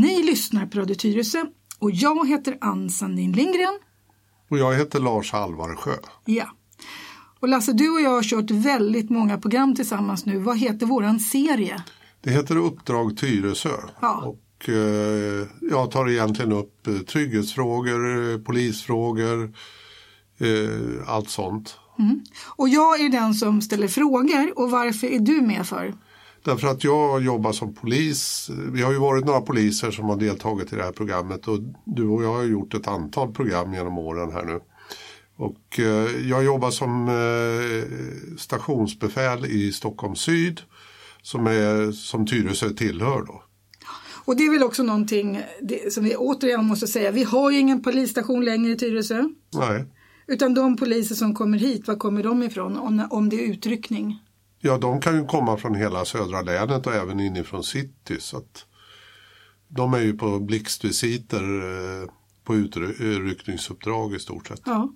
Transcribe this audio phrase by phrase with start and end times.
[0.00, 1.44] Ni lyssnar på Radio Tyresö
[1.78, 3.78] och jag heter Ann Sandin Lindgren.
[4.50, 5.94] Och jag heter Lars Halvarsjö.
[6.24, 6.44] Ja.
[7.40, 10.38] Och Lasse, du och jag har kört väldigt många program tillsammans nu.
[10.38, 11.82] Vad heter våran serie?
[12.20, 13.76] Det heter Uppdrag Tyresö.
[14.00, 14.22] Ja.
[14.26, 19.54] Och eh, jag tar egentligen upp eh, trygghetsfrågor, eh, polisfrågor,
[20.38, 21.78] eh, allt sånt.
[22.46, 25.94] Och jag är den som ställer frågor och varför är du med för?
[26.44, 28.50] Därför att jag jobbar som polis.
[28.72, 32.06] Vi har ju varit några poliser som har deltagit i det här programmet och du
[32.06, 34.60] och jag har gjort ett antal program genom åren här nu.
[35.36, 40.60] Och eh, jag jobbar som eh, stationsbefäl i Stockholm syd
[41.22, 43.42] som, är, som Tyresö tillhör då.
[44.24, 45.42] Och det är väl också någonting
[45.90, 47.10] som vi återigen måste säga.
[47.10, 49.24] Vi har ju ingen polisstation längre i Tyresö.
[49.54, 49.84] Nej.
[50.26, 54.18] Utan de poliser som kommer hit, var kommer de ifrån om, om det är utryckning?
[54.60, 58.16] Ja, de kan ju komma från hela södra länet och även inifrån city.
[58.20, 58.66] Så att
[59.68, 62.08] de är ju på blixtvisiter eh,
[62.44, 64.62] på utryckningsuppdrag i stort sett.
[64.64, 64.92] Ja.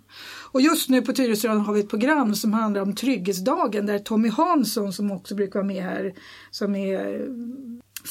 [0.52, 4.28] Och just nu på Tyresö har vi ett program som handlar om Trygghetsdagen där Tommy
[4.28, 6.14] Hansson som också brukar vara med här
[6.50, 7.26] som är eh,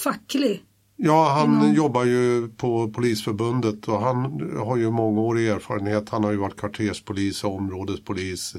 [0.04, 0.64] facklig.
[0.96, 4.16] Ja, han Inom- jobbar ju på Polisförbundet och han
[4.58, 6.10] har ju mångårig erfarenhet.
[6.10, 8.56] Han har ju varit kvarterspolis och områdespolis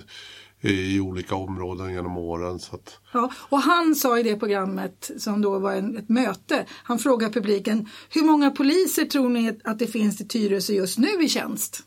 [0.71, 2.59] i olika områden genom åren.
[2.59, 6.67] Så att, Ja, och han sa i det programmet som då var en, ett möte,
[6.85, 11.23] han frågade publiken hur många poliser tror ni att det finns i Tyresö just nu
[11.25, 11.81] i tjänst?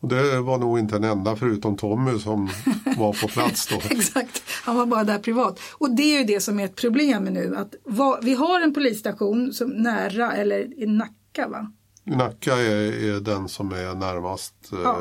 [0.00, 2.50] och det var nog inte en enda förutom Tommy som
[2.96, 3.76] var på plats då.
[3.90, 5.60] Exakt, han var bara där privat.
[5.78, 7.56] Och det är ju det som är ett problem nu.
[7.56, 11.72] Att vad, vi har en polisstation som nära, eller i Nacka va?
[12.04, 14.54] Nacka är, är den som är närmast.
[14.72, 14.98] eh, Ja.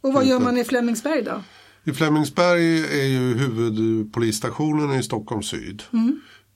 [0.00, 1.42] Och vad gör man i Flemingsberg då?
[1.88, 5.82] I Flemingsberg är ju huvudpolisstationen i Stockholm syd.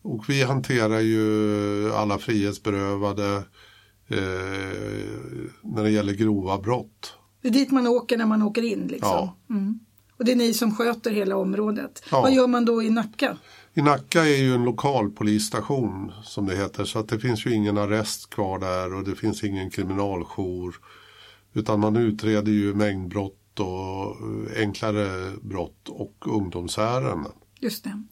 [0.03, 3.37] Och vi hanterar ju alla frihetsberövade
[4.09, 4.19] eh,
[5.63, 7.15] när det gäller grova brott.
[7.43, 9.11] Det är dit man åker när man åker in liksom.
[9.11, 9.37] Ja.
[9.51, 9.79] Mm.
[10.19, 12.03] Och det är ni som sköter hela området.
[12.11, 12.21] Ja.
[12.21, 13.37] Vad gör man då i Nacka?
[13.75, 17.55] I Nacka är ju en lokal polisstation som det heter så att det finns ju
[17.55, 20.75] ingen arrest kvar där och det finns ingen kriminaljour.
[21.53, 24.17] Utan man utreder ju mängdbrott och
[24.57, 27.33] eh, enklare brott och ungdomsärenden.
[27.61, 28.03] Just det.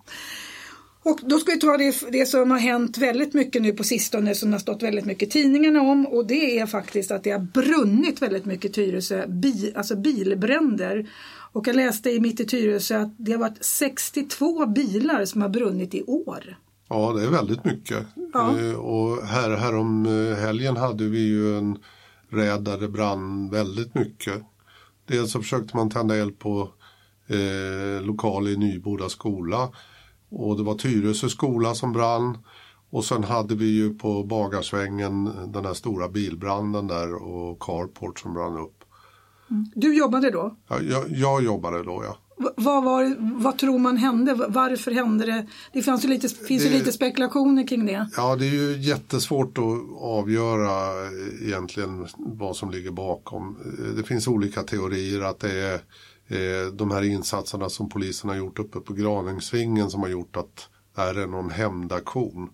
[1.02, 4.34] Och då ska vi ta det, det som har hänt väldigt mycket nu på sistone
[4.34, 7.30] som det har stått väldigt mycket i tidningarna om och det är faktiskt att det
[7.30, 11.10] har brunnit väldigt mycket i Tyresö, bi, alltså bilbränder.
[11.52, 15.48] Och jag läste i Mitt i Tyresö att det har varit 62 bilar som har
[15.48, 16.58] brunnit i år.
[16.88, 18.06] Ja, det är väldigt mycket.
[18.32, 18.58] Ja.
[18.58, 21.78] Eh, Och här, här om eh, helgen hade vi ju en
[22.30, 24.42] räd där det brann väldigt mycket.
[25.08, 26.68] Dels så försökte man tända eld på
[27.26, 29.72] eh, lokal i Nyboda skola
[30.28, 32.38] och det var Tyresö skola som brann.
[32.90, 38.34] Och sen hade vi ju på Bagarsvängen den här stora bilbranden där och carport som
[38.34, 38.84] brann upp.
[39.74, 40.56] Du jobbade då?
[40.68, 42.16] Ja, jag, jag jobbade då ja.
[42.56, 44.34] Vad, var, vad tror man hände?
[44.48, 45.46] Varför hände det?
[45.72, 48.08] Det fanns ju lite, finns ju Det- lite spekulationer kring det.
[48.16, 49.64] Ja, det är ju jättesvårt att
[50.00, 53.56] avgöra eh, egentligen vad som ligger bakom.
[53.78, 55.74] Eh, Det finns olika teorier att det är
[56.28, 60.68] eh, de här insatserna som polisen har gjort uppe på Graningsvingen som har gjort att
[60.94, 62.48] det här är någon hämndaktion.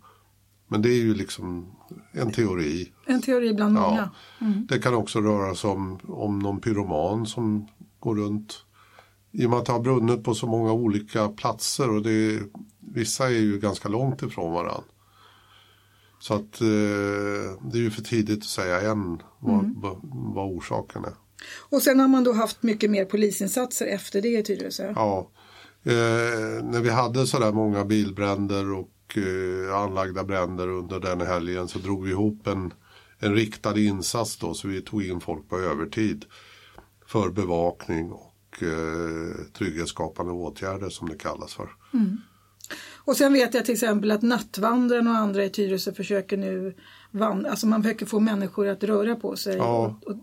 [0.69, 1.67] Men det är ju liksom
[2.13, 2.93] en teori.
[3.07, 3.81] En teori bland Ja.
[3.91, 4.11] många.
[4.69, 7.67] Det kan också röra sig om, om någon pyroman som
[8.01, 8.55] går runt.
[9.35, 12.41] I och med att det har brunnit på så många olika platser och det,
[12.95, 14.85] vissa är ju ganska långt ifrån varandra.
[16.21, 20.01] Så att eh, det är ju för tidigt att säga än vad, vad,
[20.35, 21.13] vad orsaken är.
[21.71, 24.93] Och sen har man då haft mycket mer polisinsatser efter det i Tyresö.
[24.97, 25.31] Ja,
[25.85, 31.79] eh, när vi hade sådär många bilbränder och eh, anlagda bränder under den helgen så
[31.79, 32.73] drog vi ihop en,
[33.19, 36.25] en riktad insats då så vi tog in folk på övertid
[37.07, 38.13] för bevakning
[38.57, 41.69] och eh, trygghetsskapande åtgärder som det kallas för.
[42.97, 46.77] Och sen vet jag till exempel att Nattvandrarna och andra i Tyresö försöker nu
[47.11, 49.57] vandra, alltså man försöker få människor att röra på sig.
[49.57, 49.99] Ja.
[50.03, 50.17] Och, och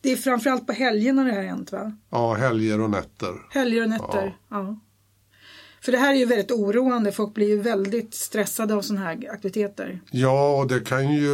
[0.00, 1.96] det är framförallt på helgerna det här hänt va?
[2.10, 3.34] Ja, helger och nätter.
[3.50, 4.38] Helger och nätter.
[4.48, 4.80] Ja.
[5.84, 9.30] För det här är ju väldigt oroande, folk blir ju väldigt stressade av sådana här
[9.30, 10.00] aktiviteter.
[10.10, 11.30] Ja, och det kan ju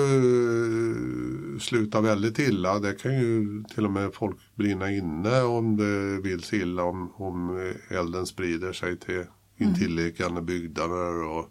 [1.60, 2.78] sluta väldigt illa.
[2.78, 7.12] Det kan ju till och med folk brinna inne om det vill sig illa om,
[7.16, 9.24] om elden sprider sig till
[9.58, 11.22] intilliggande byggnader.
[11.22, 11.50] Och,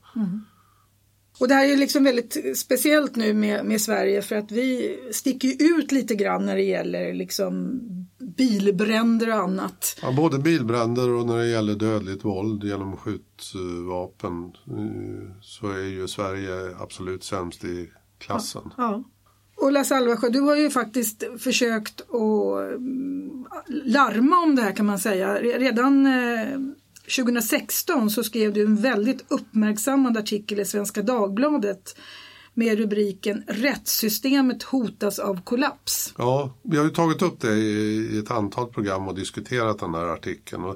[1.39, 5.79] Och det här är liksom väldigt speciellt nu med, med Sverige för att vi sticker
[5.79, 7.79] ut lite grann när det gäller liksom
[8.39, 9.99] bilbränder och annat.
[10.01, 16.07] ja, både bilbränder och när det gäller dödligt våld genom skjutvapen eh, så är ju
[16.07, 18.73] Sverige absolut sämst i klassen.
[18.77, 19.03] Ja.
[19.57, 24.85] Och Lasse Alvarsjö, du har ju faktiskt försökt att mm, larma om det här kan
[24.85, 25.35] man säga.
[25.35, 26.59] Redan eh,
[27.15, 31.95] 2016 så skrev du en väldigt uppmärksammad artikel i Svenska Dagbladet
[32.59, 36.13] med rubriken Rättssystemet hotas av kollaps.
[36.17, 40.05] Ja, vi har ju tagit upp det i ett antal program och diskuterat den här
[40.05, 40.75] artikeln.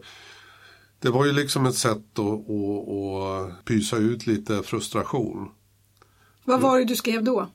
[0.99, 5.49] Det var ju liksom ett sätt att, att, att pysa ut lite frustration.
[6.45, 7.49] Vad var det du skrev då?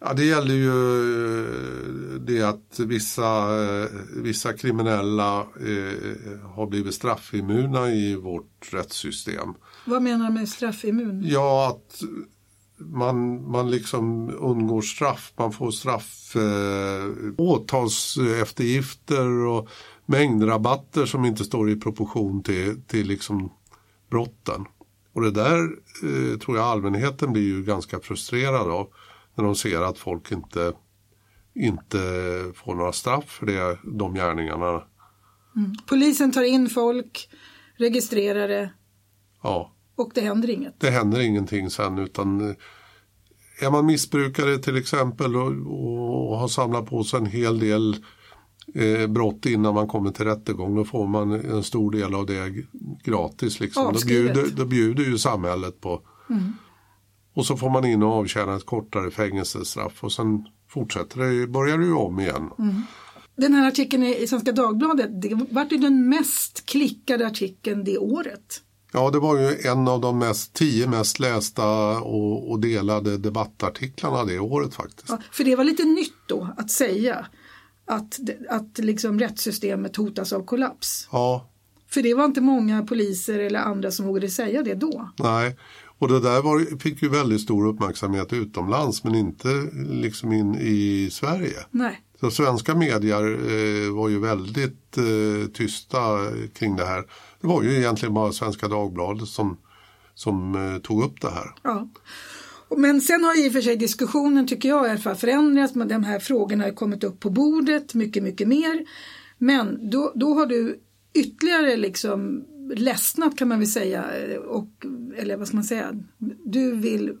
[0.00, 3.48] Ja, det gäller ju det att vissa,
[4.16, 9.54] vissa kriminella eh, har blivit straffimmuna i vårt rättssystem.
[9.86, 11.22] Vad menar du med straffimmun?
[11.26, 12.02] Ja, att
[12.78, 17.04] man, man liksom undgår straff, man får straff, eh,
[17.38, 19.68] åtalseftergifter och
[20.06, 23.52] mängdrabatter som inte står i proportion till, till liksom
[24.10, 24.64] brotten.
[25.12, 25.58] Och det där
[26.02, 28.88] eh, tror jag allmänheten blir ju ganska frustrerad av
[29.34, 30.72] när de ser att folk inte,
[31.54, 31.98] inte
[32.54, 34.82] får några straff för det, de gärningarna.
[35.56, 35.74] Mm.
[35.86, 37.28] Polisen tar in folk,
[37.76, 38.70] registrerar det
[39.44, 39.73] ja.
[39.96, 40.80] Och det händer inget.
[40.80, 42.56] Det händer ingenting sen utan eh,
[43.60, 45.52] är man missbrukare till exempel och,
[46.30, 47.96] och har samlat på sig en hel del
[48.74, 52.54] eh, brott innan man kommer till rättegång då får man en stor del av det
[53.04, 53.60] gratis.
[53.60, 53.92] Liksom.
[53.92, 56.00] Då, bjuder, då bjuder ju samhället på.
[56.30, 56.52] Mm.
[57.34, 61.78] Och så får man in och avtjäna ett kortare fängelsestraff och sen fortsätter det, börjar
[61.78, 62.50] det ju om igen.
[62.58, 62.82] Mm.
[63.36, 68.62] Den här artikeln i Svenska Dagbladet, det var ju den mest klickade artikeln det året.
[68.96, 71.66] Ja, det var ju en av de mest, tio mest lästa
[72.00, 75.08] och, och delade debattartiklarna det året faktiskt.
[75.08, 77.26] Ja, för det var lite nytt då att säga
[77.86, 78.18] att,
[78.50, 81.08] att liksom rättssystemet hotas av kollaps.
[81.12, 81.48] Ja.
[81.90, 85.08] För det var inte många poliser eller andra som vågade säga det då.
[85.18, 85.56] Nej,
[85.98, 91.08] och det där var, fick ju väldigt stor uppmärksamhet utomlands men inte liksom in i
[91.12, 91.58] Sverige.
[91.70, 92.00] Nej.
[92.24, 95.98] Så svenska medier eh, var ju väldigt eh, tysta
[96.54, 97.04] kring det här.
[97.40, 99.56] Det var ju egentligen bara Svenska Dagbladet som,
[100.14, 101.54] som eh, tog upp det här.
[101.62, 101.88] Ja.
[102.76, 105.74] Men sen har i och för sig diskussionen tycker jag i alla fall förändrats.
[105.74, 108.86] Men de här frågorna har kommit upp på bordet mycket, mycket mer.
[109.38, 110.80] Men då, då har du
[111.14, 112.44] ytterligare liksom
[112.76, 114.04] ledsnat kan man väl säga.
[114.48, 114.68] Och,
[115.16, 115.92] eller vad ska man säga?
[116.44, 117.12] Du vill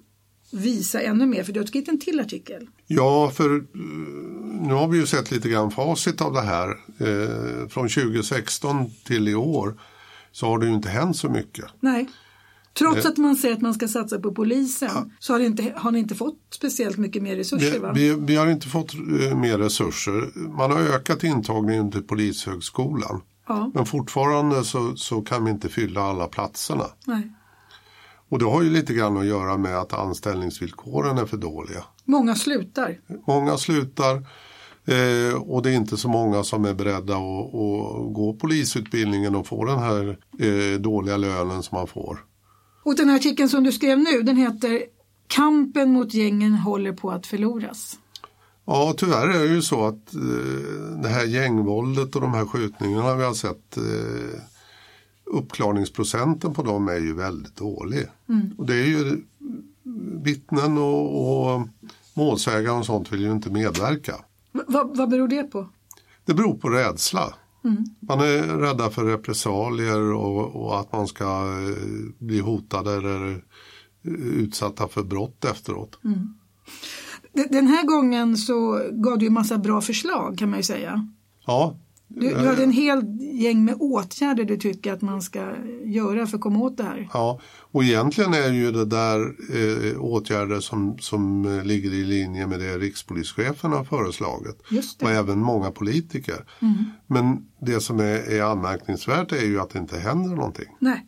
[0.52, 2.68] visa ännu mer för du har skrivit en till artikel.
[2.86, 3.64] Ja, för
[4.64, 6.68] nu har vi ju sett lite grann facit av det här.
[6.98, 9.80] Eh, från 2016 till i år
[10.32, 11.64] så har det ju inte hänt så mycket.
[11.80, 12.08] Nej.
[12.78, 15.06] Trots att man säger att man ska satsa på polisen ja.
[15.18, 17.92] så har, inte, har ni inte fått speciellt mycket mer resurser?
[17.94, 20.38] Vi, vi, vi har inte fått uh, mer resurser.
[20.48, 23.20] Man har ökat intagningen till Polishögskolan.
[23.48, 23.70] Ja.
[23.74, 26.86] Men fortfarande så, så kan vi inte fylla alla platserna.
[27.06, 27.32] Nej.
[28.28, 31.84] Och det har ju lite grann att göra med att anställningsvillkoren är för dåliga.
[32.04, 33.00] Många slutar.
[33.26, 34.26] Många slutar.
[34.86, 39.46] Eh, och det är inte så många som är beredda att, att gå polisutbildningen och
[39.46, 42.24] få den här eh, dåliga lönen som man får.
[42.84, 44.82] Och den här artikeln som du skrev nu den heter
[45.26, 47.98] Kampen mot gängen håller på att förloras.
[48.66, 53.14] Ja, tyvärr är det ju så att eh, det här gängvåldet och de här skjutningarna
[53.14, 54.40] vi har sett eh,
[55.24, 58.06] uppklarningsprocenten på dem är ju väldigt dålig.
[58.28, 58.54] Mm.
[58.58, 59.22] Och det är ju
[60.22, 61.68] vittnen och, och
[62.14, 64.14] målsägare och sånt vill ju inte medverka.
[64.54, 65.68] Va, vad beror det på?
[66.24, 67.34] Det beror på rädsla.
[67.64, 67.84] Mm.
[68.00, 73.44] Man är rädda för repressalier och, och, att man ska eh, bli hotade eller
[74.36, 75.98] utsatta för brott efteråt.
[76.04, 76.34] Mm.
[77.50, 81.08] Den här gången så gav du en massa bra förslag kan man ju säga.
[81.46, 81.76] Ja.
[82.08, 85.52] Du, du hade en hel gäng med åtgärder du tycker att man ska
[85.84, 87.08] göra för att komma åt det här.
[87.12, 92.60] Ja, och egentligen är ju det där eh, åtgärder som, som ligger i linje med
[92.60, 94.62] det rikspolischefen har föreslagit.
[95.02, 96.46] Och även många politiker.
[96.60, 96.74] Mm.
[97.06, 100.68] Men det som är, är anmärkningsvärt är ju att det inte händer någonting.
[100.78, 101.06] Nej.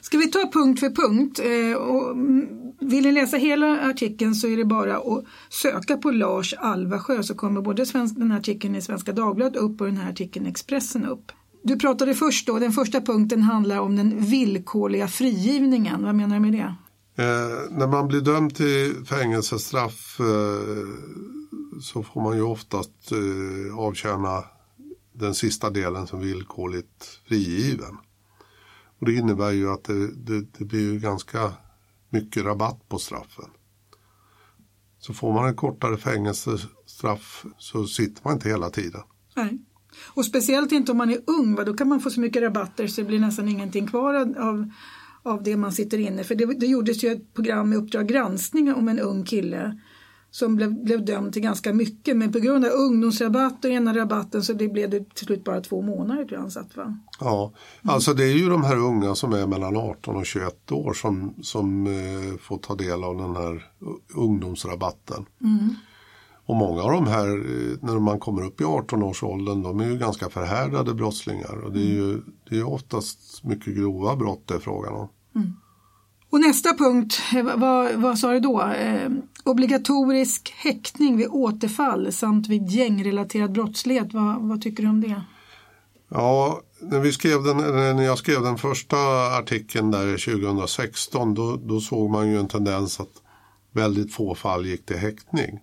[0.00, 1.38] Ska vi ta punkt för punkt?
[1.38, 2.46] Eh, och mm,
[2.80, 7.34] vill ni läsa hela artikeln så är det bara att söka på Lars Alvasjö så
[7.34, 7.84] kommer både
[8.16, 11.32] den här artikeln i Svenska Dagbladet upp och den här artikeln i Expressen upp.
[11.62, 16.04] Du pratade först då, den första punkten handlar om den villkorliga frigivningen.
[16.04, 16.74] Vad menar du med det?
[17.22, 20.86] Eh, när man blir dömd till fängelsestraff eh,
[21.82, 24.44] så får man ju oftast eh, avtjäna
[25.12, 27.96] den sista delen som villkorligt frigiven.
[29.00, 31.52] Och det innebär ju att det, det, det blir ju ganska
[32.10, 33.50] mycket rabatt på straffen.
[34.98, 39.00] Så får man en kortare fängelsestraff så sitter man inte hela tiden.
[39.36, 39.58] Nej.
[40.14, 41.64] Och speciellt inte om man är ung, va?
[41.64, 44.70] då kan man få så mycket rabatter så det blir nästan ingenting kvar av,
[45.22, 46.24] av det man sitter inne.
[46.24, 49.80] För det, det gjordes ju ett program med Uppdrag granskning om en ung kille
[50.30, 54.42] som blev, blev dömd till ganska mycket men på grund av ungdomsrabatt och ena rabatten
[54.42, 56.98] så det blev det till slut bara två månader tror jag han satt va?
[57.20, 60.92] Ja, alltså det är ju de här unga som är mellan 18 och 21 år
[60.92, 63.66] som, som eh, får ta del av den här
[64.14, 65.26] ungdomsrabatten.
[65.40, 65.74] Mm.
[66.46, 69.98] Och många av de här, eh, när man kommer upp i 18-årsåldern, de är ju
[69.98, 71.64] ganska förhärdade brottslingar.
[71.64, 72.20] Och det är ju
[72.50, 75.08] det är oftast mycket grova brott det är frågan om.
[75.34, 75.52] Mm.
[76.30, 78.62] Och nästa punkt, eh, vad, vad sa du då?
[78.62, 79.10] Eh,
[79.44, 84.14] obligatorisk häktning vid återfall samt vid gängrelaterad brottslighet.
[84.14, 85.22] Vad, vad tycker du om det?
[86.08, 88.96] Ja, när, vi skrev den, när jag skrev den första
[89.38, 93.22] artikeln där 2016 då, då såg man ju en tendens att
[93.72, 95.60] väldigt få fall gick till häktning.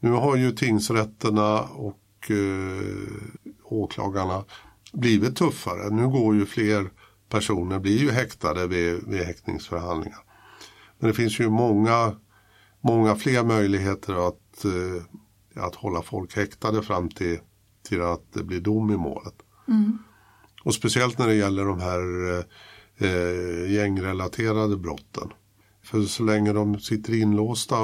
[0.00, 4.44] Nu har ju tingsrätterna och eh, åklagarna
[4.92, 5.90] blivit tuffare.
[5.90, 6.90] Nu går ju fler
[7.30, 10.20] personer, blir ju häktade vid, vid häktningsförhandlingar.
[10.98, 12.16] Men det finns ju många,
[12.80, 17.38] många fler möjligheter att, eh, att hålla folk häktade fram till,
[17.88, 19.34] till att det blir dom i målet.
[19.68, 19.98] Mm.
[20.64, 22.00] Och speciellt när det gäller de här
[22.98, 25.28] eh, gängrelaterade brotten.
[25.82, 27.76] För så länge de sitter inlåsta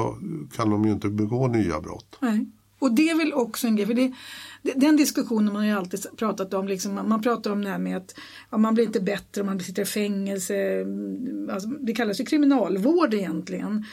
[0.55, 2.17] kan de ju inte begå nya brott.
[2.21, 2.51] Nej.
[2.79, 4.13] Och det är väl också en grej, för det,
[4.75, 7.97] den diskussionen man har ju alltid pratat om, liksom, man pratar om det här med
[7.97, 8.15] att
[8.49, 12.25] ja, man blir inte bättre om man sitter i fängelse, mm, alltså, det kallas ju
[12.25, 13.85] kriminalvård egentligen.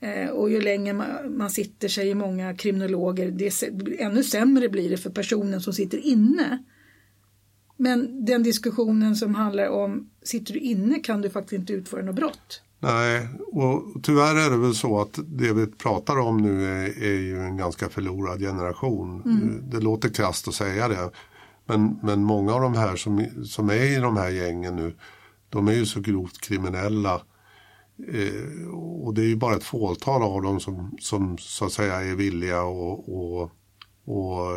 [0.00, 3.62] Eh, och ju längre man, man, sitter säger många kriminologer, det,
[4.00, 6.64] ännu sämre blir det för personen som sitter inne.
[7.76, 12.16] Men den diskussionen som handlar om, sitter du inne kan du faktiskt inte utföra något
[12.16, 12.62] brott.
[12.82, 17.18] Nej, och tyvärr är det väl så att det vi pratar om nu är, är
[17.18, 19.22] ju en ganska förlorad generation.
[19.24, 19.70] Mm.
[19.70, 21.10] Det låter krasst att säga det.
[21.66, 24.96] Men, men många av de här som, som är i de här gängen nu,
[25.48, 27.14] de är ju så grovt kriminella.
[28.08, 32.00] Eh, och det är ju bara ett fåtal av dem som, som så att säga
[32.00, 33.42] är villiga att och,
[34.04, 34.48] och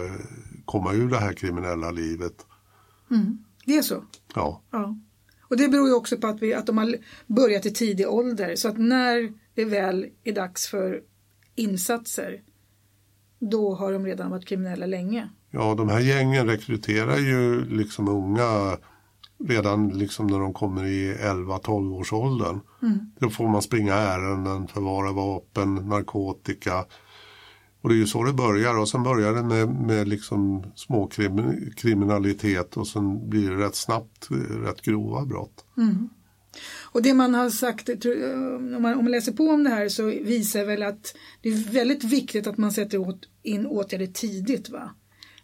[0.66, 2.46] komma ur det här kriminella livet.
[3.12, 3.44] Mm.
[3.66, 4.04] Det är så?
[4.36, 4.62] Ja.
[4.72, 4.98] ja.
[5.48, 6.96] Och det beror ju också på att, vi, att de har
[7.28, 11.02] börjat i tidig ålder så att när det väl är dags för
[11.56, 12.42] insatser
[13.40, 15.30] då har de redan varit kriminella länge.
[15.52, 18.78] Ja, de här gängen rekryterar ju liksom unga
[19.48, 22.60] redan liksom när de kommer i 11-12 års åldern.
[22.82, 23.12] Mm.
[23.20, 26.86] Då får man springa ärenden, förvara vapen, narkotika,
[27.86, 32.78] och det är ju så det börjar och sen börjar det med, med liksom småkriminalitet
[32.78, 35.66] och sen blir det rätt snabbt eh, rätt grova brott.
[35.78, 36.10] Mm.
[36.84, 39.70] Och det man har sagt, eh, eh, om man, om man läser på om det
[39.70, 44.70] här så visar väl att det är väldigt viktigt att man sätter in åtgärder tidigt.
[44.70, 44.90] Va?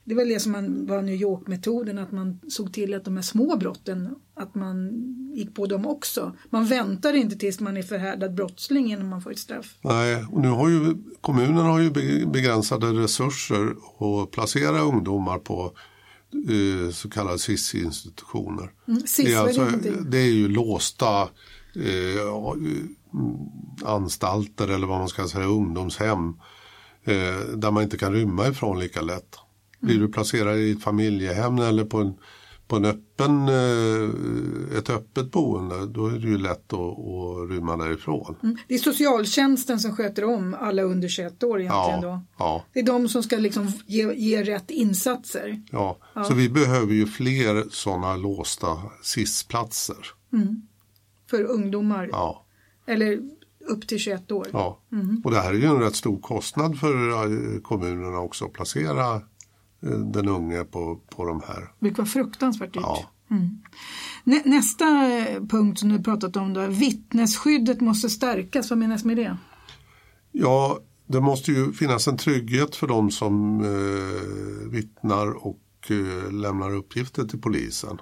[0.03, 3.23] Det var det som man, var New York-metoden, att man såg till att de här
[3.23, 4.91] små brotten, att man
[5.35, 6.35] gick på dem också.
[6.49, 9.75] Man väntar inte tills man är förhärdad brottsling innan man får ett straff.
[9.81, 11.89] Nej, och nu har ju kommunerna har ju
[12.25, 15.73] begränsade resurser att placera ungdomar på
[16.49, 18.71] eh, så kallade SIS-institutioner.
[18.87, 19.67] Mm, SIS, det, är alltså,
[20.09, 21.21] det är ju låsta
[21.75, 22.55] eh,
[23.85, 26.29] anstalter eller vad man ska säga, ungdomshem
[27.03, 29.35] eh, där man inte kan rymma ifrån lika lätt.
[29.81, 32.13] Blir du placerad i ett familjehem eller på, en,
[32.67, 37.77] på en öppen, eh, ett öppet boende då är det ju lätt att, att rymma
[37.77, 38.35] därifrån.
[38.43, 38.57] Mm.
[38.67, 42.21] Det är socialtjänsten som sköter om alla under 21 år egentligen ja, då?
[42.37, 42.65] Ja.
[42.73, 45.61] Det är de som ska liksom ge, ge rätt insatser?
[45.71, 45.97] Ja.
[46.13, 46.23] ja.
[46.23, 50.07] så vi behöver ju fler sådana låsta SIS-platser.
[50.33, 50.61] Mm.
[51.29, 52.09] För ungdomar?
[52.11, 52.45] Ja.
[52.87, 53.19] Eller
[53.69, 54.47] upp till 21 år?
[54.53, 55.21] Ja, mm.
[55.25, 59.21] och det här är ju en rätt stor kostnad för eh, kommunerna också att placera
[60.13, 61.71] den unge på, på de här.
[61.79, 62.83] Brukar vara fruktansvärt dyrt.
[62.83, 63.09] Ja.
[63.31, 63.61] Mm.
[64.23, 64.85] Nä, nästa
[65.17, 69.37] eh, punkt som du pratat om då, vittnesskyddet måste stärkas, vad menas med det?
[70.31, 76.75] Ja, det måste ju finnas en trygghet för de som eh, vittnar och eh, lämnar
[76.75, 78.01] uppgifter till polisen.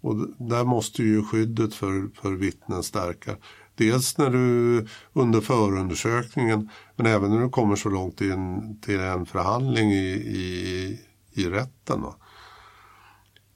[0.00, 3.36] Och där måste ju skyddet för, för vittnen stärka.
[3.74, 9.00] Dels när du under förundersökningen men även när du kommer så långt till en, till
[9.00, 11.00] en förhandling i, i,
[11.32, 12.00] i rätten.
[12.00, 12.16] Då.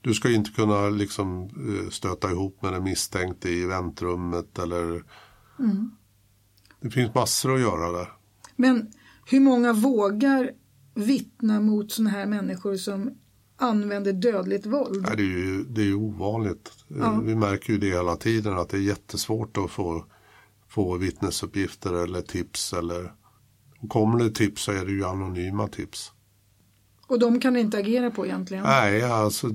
[0.01, 5.05] Du ska inte kunna liksom eh, stöta ihop med den misstänkte i väntrummet eller
[5.59, 5.91] mm.
[6.81, 8.13] Det finns massor att göra där.
[8.57, 8.93] Men
[9.27, 10.51] hur många vågar
[10.95, 13.11] vittna mot sådana här människor som
[13.57, 15.03] använder dödligt våld?
[15.03, 16.73] Nej, det är ju det är ovanligt.
[16.89, 17.21] Ja.
[17.25, 20.05] Vi märker ju det hela tiden att det är jättesvårt att få,
[20.69, 22.73] få vittnesuppgifter eller tips.
[22.73, 23.13] Eller,
[23.89, 26.13] kommer det tips så är det ju anonyma tips.
[27.07, 28.65] Och de kan inte agera på egentligen?
[28.65, 29.51] Nej, alltså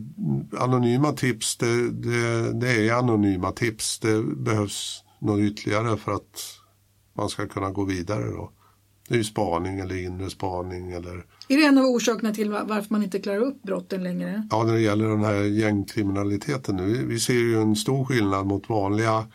[0.58, 4.00] anonyma tips det, det, det är anonyma tips.
[4.00, 6.62] Det behövs något ytterligare för att
[7.14, 8.52] man ska kunna gå vidare då.
[9.08, 12.64] Det är ju spaning eller inre spaning eller Är det en av orsakerna till va-
[12.68, 14.48] varför man inte klarar upp brotten längre?
[14.52, 17.06] Ja, när det gäller den här gängkriminaliteten nu.
[17.06, 19.28] Vi ser ju en stor skillnad mot vanliga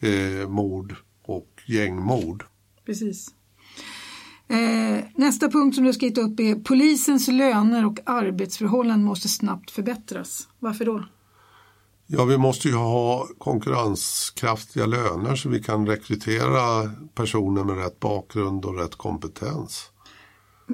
[0.00, 0.94] eh, mord
[1.26, 2.44] och gängmord.
[2.86, 3.28] Precis.
[4.48, 9.70] Eh, nästa punkt som du har skrivit upp är polisens löner och arbetsförhållanden måste snabbt
[9.70, 10.48] förbättras.
[10.58, 11.04] Varför då?
[12.06, 18.64] Ja, vi måste ju ha konkurrenskraftiga löner så vi kan rekrytera personer med rätt bakgrund
[18.64, 19.90] och rätt kompetens.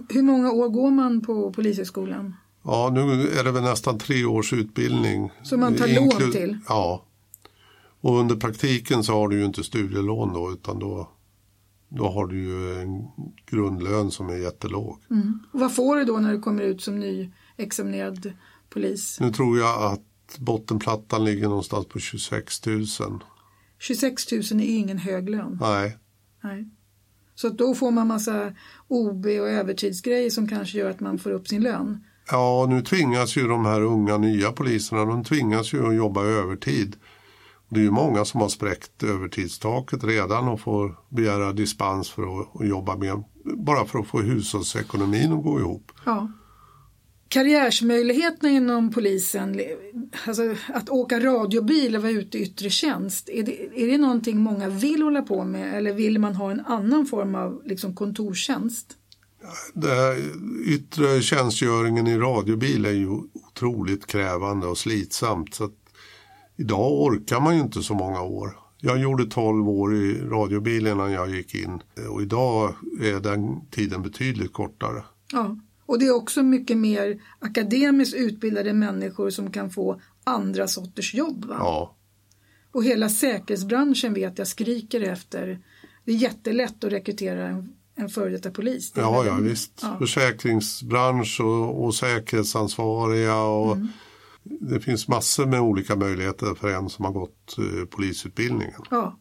[0.08, 2.34] Hur många år går man på Polishögskolan?
[2.64, 5.30] Ja, nu är det väl nästan tre års utbildning.
[5.42, 6.58] Som man tar lån Inklu- till?
[6.68, 7.04] Ja.
[8.00, 11.08] Och under praktiken så har du ju inte studielån då utan då,
[11.88, 13.06] då har du ju en
[13.46, 14.98] grundlön som är jättelåg.
[15.52, 18.32] Och vad får du då när du kommer ut som nyexaminerad
[18.70, 19.20] polis?
[19.20, 22.84] Nu tror jag att bottenplattan ligger någonstans på 26 000.
[23.78, 25.58] 26 000 är ingen hög lön.
[25.60, 25.98] Nej,
[26.42, 26.70] Nej.
[27.34, 28.52] Så då får man massa
[28.88, 32.04] OB och övertidsgrejer som kanske gör att man får upp sin lön.
[32.30, 36.96] ja nu tvingas ju de här unga nya poliserna, de tvingas ju att jobba övertid.
[37.68, 42.68] Det är ju många som har spräckt övertidstaket redan och får begära dispens för att,
[42.68, 45.92] jobba med, bara för att få hushållsekonomin att gå ihop.
[46.04, 46.28] Ja.
[47.34, 49.60] Karriärsmöjligheterna inom polisen,
[50.26, 54.38] alltså att åka radiobil och vara ute i yttre tjänst, är det, är det någonting
[54.38, 58.96] många vill hålla på med eller vill man ha en annan form av liksom, kontorstjänst?
[59.72, 60.16] Det här,
[60.66, 65.54] yttre tjänstgöringen i radiobil är ju otroligt krävande och slitsamt.
[65.54, 65.70] Så
[66.56, 68.58] idag orkar man ju inte så många år.
[68.80, 74.02] Jag gjorde 12 år i radiobil innan jag gick in och idag är den tiden
[74.02, 75.04] betydligt kortare.
[75.32, 75.56] Ja.
[75.86, 81.44] Och det är också mycket mer akademiskt utbildade människor som kan få andra sorters jobb.
[81.44, 81.56] Va?
[81.58, 81.96] Ja,
[82.72, 85.60] Och hela säkerhetsbranschen vet jag skriker efter.
[86.04, 88.92] Det är jättelätt att rekrytera en, en före detta polis.
[88.92, 89.78] Det ja, ja visst.
[89.82, 89.96] Ja.
[89.98, 93.76] Försäkringsbransch och, och säkerhetsansvariga och
[94.42, 98.80] det finns massor med olika möjligheter för en som har gått eh, polisutbildningen.
[98.90, 99.18] Ja.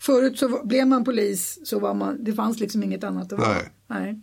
[0.00, 3.52] Förut så blev man polis så var man, det fanns liksom inget annat att vara.
[3.52, 3.72] Nej.
[3.86, 4.20] Nej.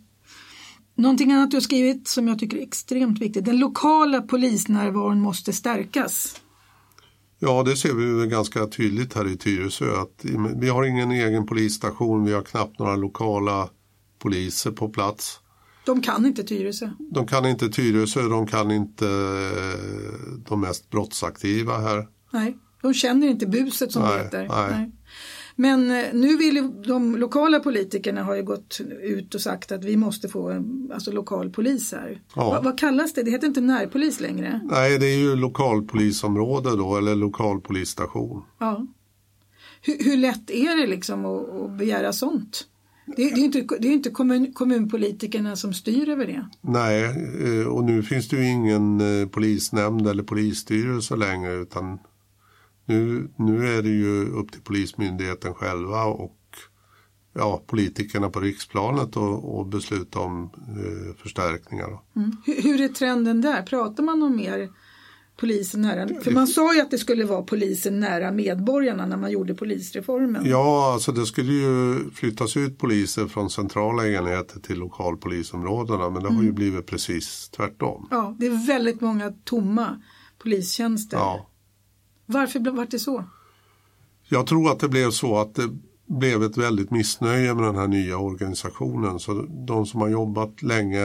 [0.94, 3.44] Någonting annat du har skrivit som jag tycker är extremt viktigt.
[3.44, 6.40] Den lokala polisnärvaron måste stärkas.
[7.38, 10.00] Ja, det ser vi ganska tydligt här i Tyresö.
[10.00, 10.24] Att
[10.56, 13.68] vi har ingen egen polisstation, vi har knappt några lokala
[14.18, 15.40] poliser på plats.
[15.86, 16.90] De kan inte Tyresö.
[16.98, 22.08] De kan inte Tyresö, de kan inte eh, de mest brottsaktiva här.
[22.32, 24.48] Nej, de känner inte buset som Nej, det heter.
[24.70, 24.92] nej.
[25.56, 29.84] Men eh, nu vill ju de lokala politikerna har ju gått ut och sagt att
[29.84, 32.22] vi måste få en alltså, lokal polis här.
[32.36, 32.50] Ja.
[32.50, 33.22] Vad, vad kallas det?
[33.22, 34.60] Det heter inte närpolis längre.
[34.70, 38.42] Nej, det är ju lokalpolisområde då, eller lokalpolisstation.
[38.58, 38.86] Ja.
[39.82, 42.66] Hur, hur lätt är det liksom att, att begära sånt?
[43.06, 46.48] Det, det är inte, det är inte kommun, kommunpolitikerna som styr över det.
[46.60, 51.98] Nej, eh, och nu finns det ju ingen eh, polisnämnd eller polisstyrelse längre utan
[52.84, 56.38] nu, nu är det ju upp till Polismyndigheten själva och
[57.34, 61.98] ja, politikerna på riksplanet och, och besluta om eh, förstärkningar.
[62.16, 62.36] Mm.
[62.44, 63.62] Hur, hur är trenden där?
[63.62, 64.70] Pratar man om mer
[65.36, 66.20] polisen nära?
[66.20, 70.46] För man sa ju att det skulle vara polisen nära medborgarna när man gjorde polisreformen.
[70.46, 76.28] Ja, alltså det skulle ju flyttas ut poliser från centrala enheter till lokalpolisområdena men det
[76.28, 78.08] har ju blivit precis tvärtom.
[78.10, 80.02] Ja, det är väldigt många tomma
[80.38, 81.16] polistjänster.
[81.16, 81.50] Ja.
[82.26, 83.24] Varför blev- det så?
[84.28, 85.68] Jag tror att det blev så att det
[86.06, 89.18] blev ett väldigt missnöje med den här nya organisationen.
[89.18, 91.00] Så de som har jobbat länge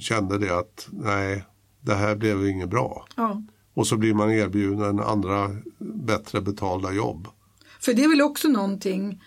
[0.00, 1.44] kände det att nej,
[1.80, 3.06] det här blev inget bra.
[3.16, 3.42] Ja.
[3.74, 7.28] Och så blir man erbjuden andra bättre betalda jobb.
[7.80, 9.22] För det är väl också någonting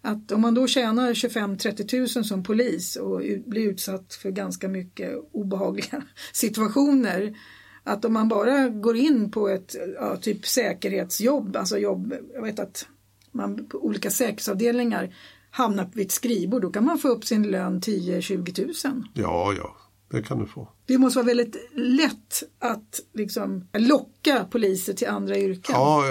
[0.00, 5.12] att om man då tjänar 25-30 tusen som polis och blir utsatt för ganska mycket
[5.32, 7.36] obehagliga situationer.
[7.84, 12.58] Att om man bara går in på ett ja, typ säkerhetsjobb, alltså jobb, jag vet
[12.58, 12.86] att
[13.32, 15.14] man på olika säkerhetsavdelningar
[15.50, 19.08] hamnar vid ett skrivbord, då kan man få upp sin lön 10-20 tusen.
[19.14, 19.76] Ja, ja,
[20.12, 20.68] det kan du få.
[20.86, 25.74] Det måste vara väldigt lätt att liksom locka poliser till andra yrken.
[25.74, 26.04] Ja,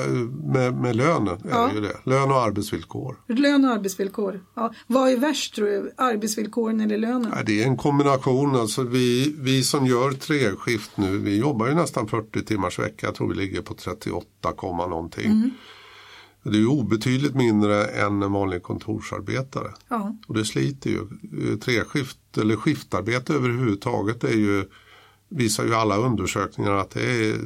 [0.53, 1.67] med, med lönen är Ja.
[1.67, 1.95] det ju det.
[2.03, 3.15] Lön och arbetsvillkor.
[3.27, 4.45] Lön och arbetsvillkor.
[4.55, 4.73] Ja.
[4.87, 5.91] Vad är värst tror du?
[5.97, 7.31] Arbetsvillkoren eller lönen?
[7.35, 8.55] Ja, det är en kombination.
[8.55, 13.07] Alltså vi, vi som gör treskift nu, vi jobbar ju nästan 40 timmars vecka.
[13.07, 15.51] Jag tror vi ligger på 38, komma någonting.
[16.43, 19.71] Det är ju obetydligt mindre än en vanlig kontorsarbetare.
[19.87, 20.17] Ja.
[20.27, 20.99] Och det sliter ju.
[20.99, 24.65] Eh, Treskift eller skiftarbete överhuvudtaget är ju
[25.29, 27.37] visar ju alla undersökningar att det, är,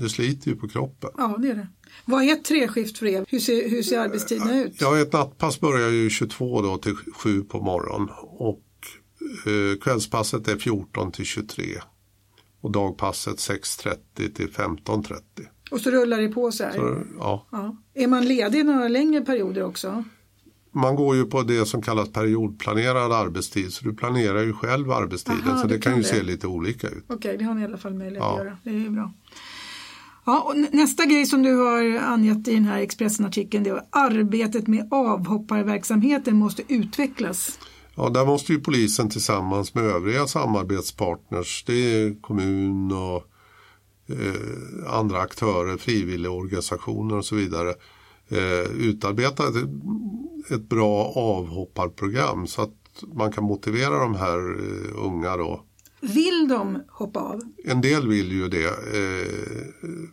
[0.00, 1.10] det sliter ju på kroppen.
[1.16, 1.68] Ja, det är det.
[2.04, 3.24] Vad är treskift för er?
[3.28, 4.80] Hur ser, hur ser arbetstiderna ut?
[4.80, 8.64] Ja, ett nattpass börjar ju 22 då till 7 på morgonen och
[9.46, 11.64] eh, kvällspasset är 14 till 23
[12.60, 15.16] och dagpasset 6.30 till 15.30.
[15.72, 16.72] Och så rullar det på så här?
[16.72, 17.46] Så, ja.
[17.52, 17.76] ja.
[17.94, 20.04] Är man ledig några längre perioder också?
[20.74, 25.48] Man går ju på det som kallas periodplanerad arbetstid så du planerar ju själv arbetstiden
[25.48, 26.08] Aha, så det, det kan ju det.
[26.08, 27.04] se lite olika ut.
[27.08, 28.32] Okej, det har ni i alla fall möjlighet Ja.
[28.38, 28.56] att göra.
[28.64, 29.12] Det är ju bra.
[30.24, 34.66] Ja, nästa grej som du har angett i den här Expressen-artikeln det är att arbetet
[34.66, 37.58] med avhopparverksamheten måste utvecklas.
[37.96, 43.24] Ja, där måste ju polisen tillsammans med övriga samarbetspartners, det är kommun och
[44.06, 47.74] eh, andra aktörer, frivilligorganisationer och så vidare,
[48.28, 49.54] eh, utarbeta ett,
[50.50, 52.74] ett bra avhopparprogram så att
[53.14, 55.64] man kan motivera de här eh, unga då.
[56.00, 57.40] Vill de hoppa av?
[57.64, 59.26] En del vill ju det, eh,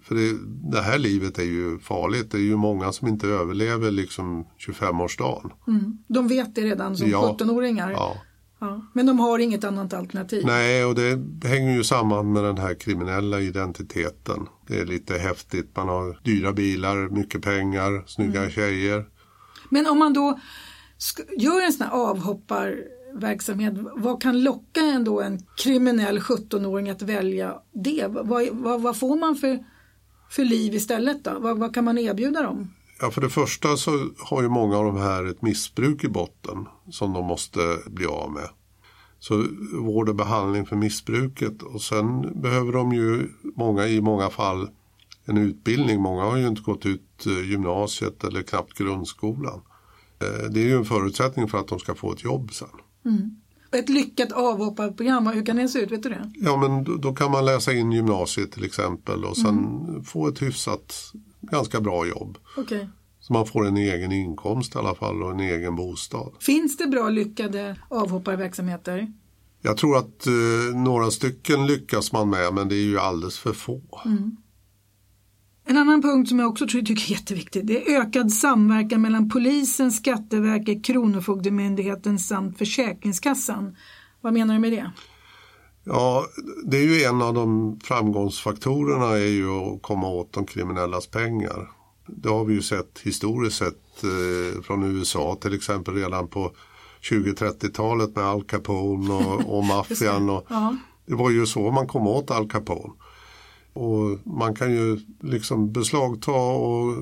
[0.04, 0.38] för det,
[0.72, 2.32] det här livet är ju farligt.
[2.32, 5.52] Det är ju många som inte överlever liksom 25-årsdagen.
[5.68, 5.98] Mm.
[6.08, 7.38] De vet det redan som Ja.
[7.40, 7.92] 17-åringar.
[7.92, 8.18] Ja.
[8.60, 8.82] Ja.
[8.94, 10.46] Men de har inget annat alternativ.
[10.46, 14.48] Nej, och det hänger ju samman med den här kriminella identiteten.
[14.68, 15.76] Det är lite häftigt.
[15.76, 19.06] Man har dyra bilar, mycket pengar, snygga tjejer.
[19.70, 20.40] Men om man då
[21.38, 28.06] gör en sån här avhopparverksamhet, vad kan locka ändå en kriminell 17-åring att välja det?
[28.08, 29.64] Vad, vad, vad får man för,
[30.30, 31.40] för liv istället då?
[31.40, 32.74] Vad, vad kan man erbjuda dem?
[33.02, 36.66] Ja, för det första så har ju många av de här ett missbruk i botten
[36.92, 38.50] som de måste bli av med.
[39.20, 44.70] Så vård och behandling för missbruket och sen behöver de ju många i många fall
[45.26, 46.02] en utbildning.
[46.02, 49.62] Många har ju inte gått ut eh, gymnasiet eller knappt grundskolan.
[50.20, 52.68] Eh, Det är ju en förutsättning för att de ska få ett jobb sen.
[53.72, 55.92] Ett lyckat avhopparprogram, hur kan det se ut?
[55.92, 56.32] Vet du det?
[56.36, 60.42] Ja men då, då kan man läsa in gymnasiet till exempel och sen få ett
[60.42, 62.38] hyfsat, ganska bra jobb.
[62.58, 62.90] Okej.
[63.20, 66.32] Så man får en egen inkomst i alla fall och en egen bostad.
[66.40, 69.14] Finns det bra lyckade avhopparverksamheter?
[69.62, 70.34] Jag tror att eh,
[70.80, 73.82] några stycken lyckas man med men det är ju alldeles för få.
[75.66, 79.30] En annan punkt som jag också tror- tycker är jätteviktig det är ökad samverkan mellan
[79.30, 83.76] polisen, Skatteverket, Kronofogdemyndigheten samt Försäkringskassan.
[84.22, 84.92] Vad menar du med det?
[85.92, 86.26] Ja,
[86.66, 91.70] det är ju en av de framgångsfaktorerna är ju att komma åt de kriminellas pengar.
[92.08, 96.52] Det har vi ju sett historiskt sett eh, från USA till exempel redan på
[97.02, 100.30] 20-30-talet med Al Capone och, och maffian.
[100.30, 100.76] Och, Ja.
[101.06, 102.94] Det var ju så man kom åt Al Capone.
[103.74, 106.96] Och man kan ju liksom beslagta och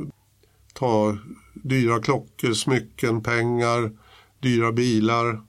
[0.74, 1.18] ta
[1.54, 3.92] dyra klockor, smycken, pengar,
[4.40, 5.42] dyra bilar.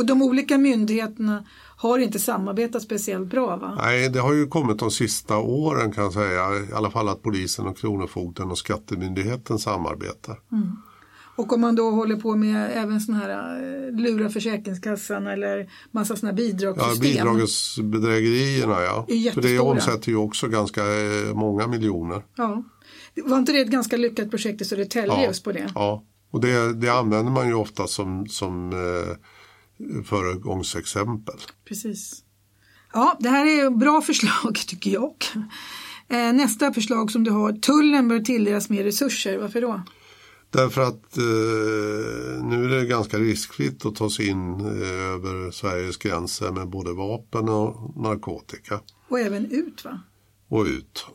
[0.00, 1.44] Och de olika myndigheterna
[1.76, 3.74] har inte samarbetat speciellt bra va?
[3.76, 6.54] Nej, det har ju kommit de sista åren kan jag säga.
[6.70, 10.38] I alla fall att polisen och Kronofogden och Skattemyndigheten samarbetar.
[11.36, 13.56] Och om man då håller på med även sådana här
[13.88, 17.00] eh, lura Försäkringskassan eller massa sådana här Ja, bidragssystem.
[17.00, 19.06] bidragsbedrägerierna ja.
[19.08, 22.22] är För det omsätter ju också ganska eh, många miljoner.
[22.36, 22.62] Ja.
[23.24, 25.70] Var inte det ett ganska lyckat projekt i Södertälje just på det?
[25.74, 29.16] Ja, och det, det använder man ju ofta som, som eh,
[30.04, 31.34] föregångsexempel.
[31.68, 32.24] Precis.
[32.92, 35.14] Ja, det här är bra förslag tycker jag.
[36.08, 39.38] Eh, Nästa förslag som du har, tullen bör tilldelas mer resurser.
[39.38, 39.82] Varför då?
[40.50, 41.24] Därför att eh,
[42.44, 46.92] nu är det ganska riskfritt att ta sig in eh, över Sveriges gränser med både
[46.92, 50.00] vapen och narkotika Och även ut va?
[50.48, 51.06] och ut.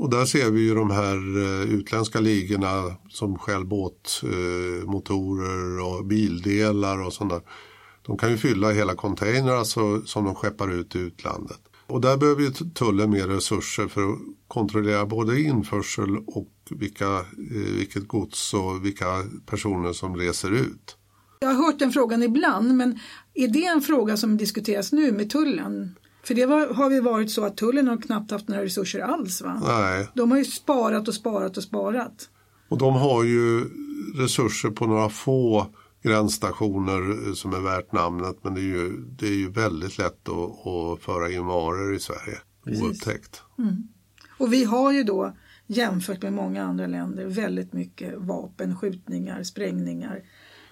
[0.00, 6.04] Och där ser vi ju de här eh, utländska ligorna som stjäl båtmotorer eh, och
[6.06, 7.40] bildelar och sånt där.
[8.06, 11.60] De kan ju fylla hela containrar alltså, som de skeppar ut i utlandet.
[11.86, 17.76] Och där behöver ju tullen mer resurser för att kontrollera både införsel och vilka, eh,
[17.78, 19.06] vilket gods och vilka
[19.46, 20.96] personer som reser ut.
[21.40, 22.98] Jag har hört den frågan ibland, men
[23.34, 25.94] är det en fråga som diskuteras nu med tullen?
[26.24, 29.42] För det var, har ju varit så att tullen har knappt haft några resurser alls
[29.42, 29.62] va?
[29.66, 32.28] Nej, De har ju sparat och sparat och sparat.
[32.68, 33.64] och de har ju
[34.14, 35.66] resurser på några få
[36.06, 40.28] gränsstationer eh, som är värt namnet men det är ju, det är ju väldigt lätt
[40.28, 43.42] att, att föra in varor i Sverige oupptäckt.
[44.38, 50.22] Och vi har ju då jämfört med många andra länder väldigt mycket vapen, skjutningar, sprängningar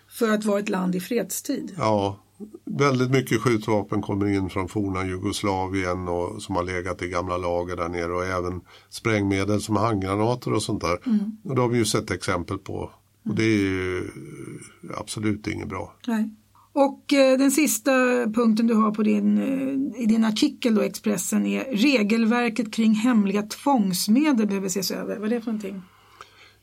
[0.09, 1.75] för att vara ett land i fredstid.
[1.77, 2.21] Ja,
[2.65, 7.77] väldigt mycket skjutvapen kommer in från forna Jugoslavien och som har legat i gamla lager
[7.77, 10.99] där nere och även sprängmedel som handgranater och sånt där.
[11.45, 12.91] Och det har vi ju sett exempel på.
[13.25, 14.11] Och det är ju
[14.97, 15.95] absolut inget bra.
[16.07, 16.31] Nej.
[16.73, 17.93] Och eh, den sista
[18.35, 23.43] punkten du har på din, eh, i din artikel då, Expressen är regelverket kring hemliga
[23.43, 25.17] tvångsmedel behöver ses över.
[25.17, 25.83] Vad är det för någonting?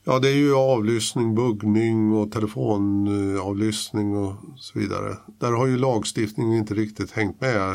[0.04, 5.18] Ja, det är ju avlyssning, buggning och telefonavlyssning och så vidare.
[5.40, 7.72] Där har ju lagstiftningen inte riktigt hängt med.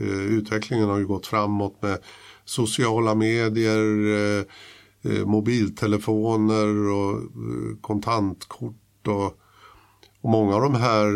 [0.00, 1.98] Eh, utvecklingen har ju gått framåt med
[2.44, 4.44] sociala medier,
[5.04, 7.20] eh, eh, mobiltelefoner och
[7.80, 9.38] kontantkort och,
[10.20, 11.12] och många av de här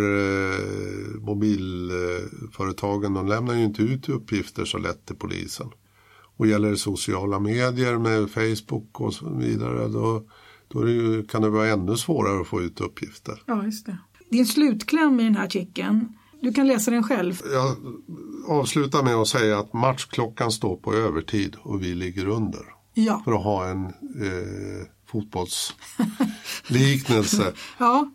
[1.20, 5.70] mobilföretagen de lämnar ju inte ut uppgifter så lätt till polisen.
[6.36, 10.22] Och gäller det sociala medier med Facebook och så vidare då
[10.68, 13.42] då det ju, kan det vara ännu svårare att få ut uppgifter.
[13.46, 13.98] Ja, just det.
[14.30, 16.08] Din slutkläm i den här artikeln,
[16.40, 17.40] du kan läsa den själv.
[17.52, 17.76] Jag
[18.48, 22.75] avslutar med att säga att matchklockan står på övertid och vi ligger under.
[22.98, 23.22] Ja.
[23.24, 23.92] För att ha en eh,
[25.06, 27.52] fotbollsliknelse.
[27.78, 28.10] ja.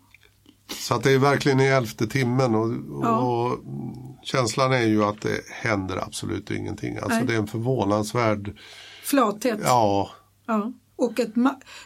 [0.67, 3.19] Så att det är verkligen i elfte timmen och, Ja.
[3.19, 3.59] och
[4.23, 6.97] känslan är ju att det händer absolut ingenting.
[6.97, 7.27] Alltså Nej.
[7.27, 8.57] det är en förvånansvärd,
[9.03, 9.59] Flathet.
[9.63, 10.09] ja,
[10.47, 10.71] Ja.
[10.95, 11.33] Och ett,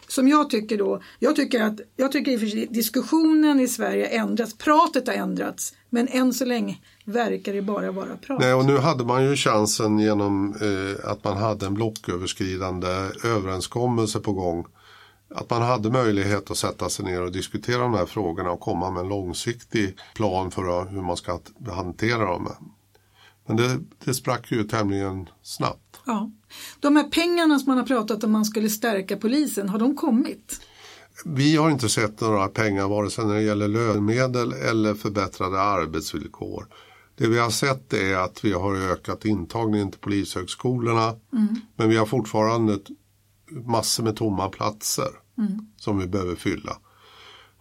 [0.08, 5.06] som jag tycker då, jag tycker att jag tycker i diskussionen i Sverige ändrats, pratet
[5.06, 8.40] har ändrats, men än så länge verkar det bara vara prat.
[8.40, 12.88] Nej, och nu hade man ju chansen genom eh, att man hade en blocköverskridande
[13.24, 14.66] överenskommelse på gång.
[15.34, 18.90] Att man hade möjlighet att sätta sig ner och diskutera de här frågorna och komma
[18.90, 22.48] med en långsiktig plan för hur man ska hantera dem.
[23.46, 26.00] Men det, det sprack ju tämligen snabbt.
[26.06, 26.30] Ja.
[26.80, 30.60] De här pengarna som man har pratat om man skulle stärka polisen, har de kommit?
[31.24, 36.66] Vi har inte sett några pengar vare sig när det gäller lönemedel eller förbättrade arbetsvillkor.
[37.16, 41.14] Det vi har sett är att vi har ökat intagningen till polishögskolorna
[41.76, 42.78] men vi har fortfarande
[43.66, 45.08] massor med tomma platser
[45.76, 46.76] som vi behöver fylla.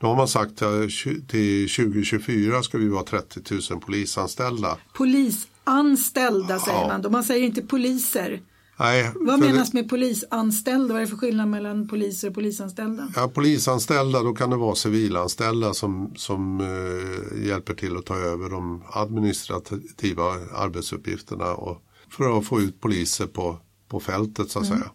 [0.02, 0.90] Nu har man sagt att
[1.28, 3.42] till 2024 ska vi vara 30
[3.72, 4.78] 000 polisanställda.
[4.94, 6.88] Polisanställda säger Ja.
[6.88, 8.42] man då, man säger inte poliser.
[8.80, 10.94] Nej, Vad menas med polisanställda?
[10.94, 13.08] Vad är det för skillnad mellan poliser och polisanställda?
[13.16, 18.50] Ja, polisanställda, då kan det vara civilanställda som, som eh, hjälper till att ta över
[18.50, 20.24] de administrativa
[20.56, 23.58] arbetsuppgifterna och för att få ut poliser på,
[23.90, 24.78] på fältet så att Mm.
[24.80, 24.92] säga.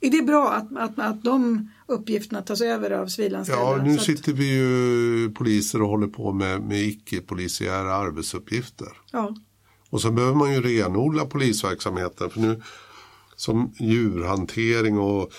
[0.00, 3.62] Är det bra att, att, att de uppgifterna tas över av civilanställda?
[3.62, 8.88] Ja, nu att- sitter vi ju poliser och håller på med, med icke-polisiära arbetsuppgifter.
[9.12, 9.36] ja.
[9.90, 12.62] Och så behöver man ju renodla polisverksamheten för nu
[13.42, 15.30] som djurhantering och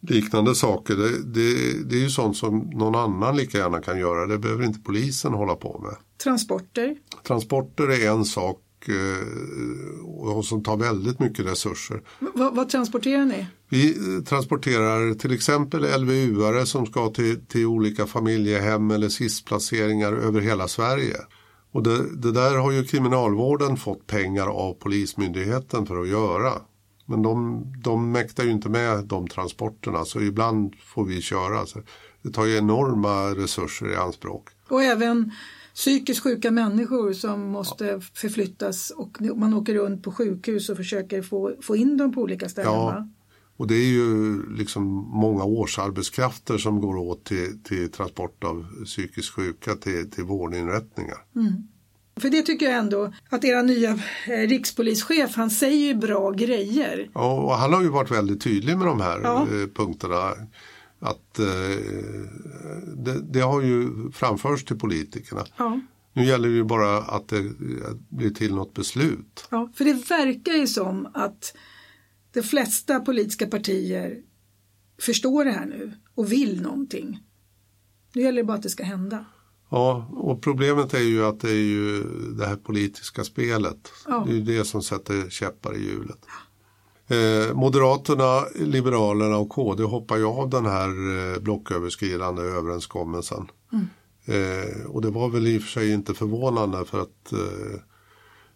[0.00, 4.26] liknande saker, det, det, det är ju sånt som någon annan lika gärna kan göra.
[4.26, 5.96] Det behöver inte polisen hålla på med.
[6.24, 6.96] Transporter.
[7.26, 12.02] Transporter är en sak eh, och som tar väldigt mycket resurser.
[12.34, 13.46] Vad- vad transporterar ni?
[13.68, 20.40] Vi eh, transporterar till exempel LVU-are som ska till, till olika familjehem eller SIS-placeringar över
[20.40, 21.16] hela Sverige.
[21.72, 26.52] Och det, det där har ju kriminalvården fått pengar av Polismyndigheten för att göra.
[27.08, 31.66] Men de, de mäktar ju inte med de transporterna så ibland får vi köra.
[31.66, 31.82] Så
[32.22, 34.48] det tar ju enorma resurser i anspråk.
[34.68, 35.32] Och även
[35.74, 41.54] psykiskt sjuka människor som måste förflyttas och man åker runt på sjukhus och försöker få,
[41.60, 42.72] få in dem på olika ställen.
[42.72, 42.84] Ja.
[42.84, 43.10] Va?
[43.56, 49.30] Och det är ju liksom många årsarbetskrafter som går åt till, till transport av psykiskt
[49.30, 51.16] sjuka till, till vårdinrättningar.
[52.20, 53.90] För det tycker jag ändå att era nya
[54.26, 57.10] eh, rikspolischef, han säger ju bra grejer.
[57.14, 59.42] Ja, och han har ju varit väldigt tydlig med de här Ja.
[59.42, 60.32] eh, punkterna.
[61.00, 61.46] Att eh,
[62.96, 65.44] det, det har ju framförts till politikerna.
[65.56, 65.80] Ja.
[66.12, 67.44] Nu gäller det ju bara att det
[68.08, 69.48] blir till något beslut.
[69.50, 71.56] Ja, för det verkar ju som att
[72.32, 74.18] de flesta politiska partier
[75.00, 77.20] förstår det här nu och vill någonting.
[78.12, 79.24] Nu gäller det bara att det ska hända.
[79.70, 82.02] Ja, och problemet är ju att det är ju
[82.38, 83.92] det här politiska spelet.
[84.06, 84.24] Ja.
[84.26, 86.18] Det är ju det som sätter käppar i hjulet.
[87.08, 93.46] Eh, Moderaterna, Liberalerna och KD hoppar ju av den här eh, blocköverskridande överenskommelsen.
[94.24, 97.32] Eh, och det var väl i och för sig inte förvånande för att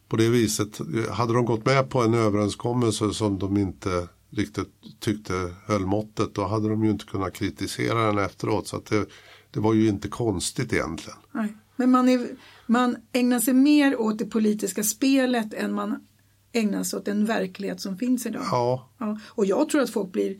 [0.09, 4.69] på det viset, hade de gått med på en överenskommelse som de inte riktigt
[5.01, 8.67] tyckte höll måttet då hade de ju inte kunnat kritisera den efteråt.
[8.67, 9.07] Så att det,
[9.53, 11.19] det var ju inte konstigt egentligen.
[11.33, 11.57] Nej.
[11.77, 12.29] Men man, är,
[12.67, 16.07] man ägnar sig mer åt det politiska spelet än man
[16.53, 18.43] ägnar sig åt den verklighet som finns idag.
[18.51, 20.37] Ja, Ja, och jag tror att folk blir,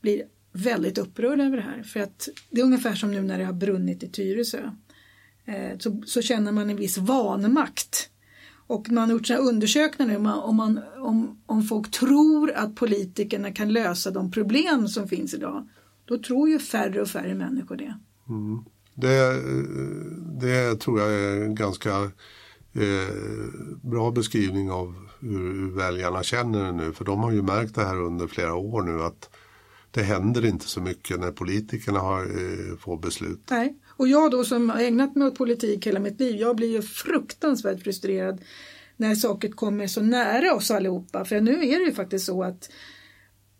[0.00, 1.82] blir väldigt upprörda över det här.
[1.82, 4.70] För att det är ungefär som nu när det har brunnit i Tyresö.
[5.44, 8.10] Eh, så, så känner man en viss vanmakt.
[8.66, 12.52] Och man har gjort sådana undersökningar nu om, man, om, man, om, om folk tror
[12.52, 15.68] att politikerna kan lösa de problem som finns idag.
[16.04, 17.94] Då tror ju färre och färre människor det.
[18.94, 19.42] Det,
[20.40, 21.90] det tror jag är en ganska
[22.74, 23.14] eh,
[23.82, 26.92] bra beskrivning av hur väljarna känner det nu.
[26.92, 29.30] För de har ju märkt det här under flera år nu att
[29.90, 33.40] det händer inte så mycket när politikerna har, eh, får beslut.
[33.50, 36.68] Nej, och jag då som har ägnat mig åt politik hela mitt liv, jag blir
[36.68, 38.40] ju fruktansvärt frustrerad
[38.96, 41.24] när saker kommer så nära oss allihopa.
[41.24, 42.70] För nu är det ju faktiskt så att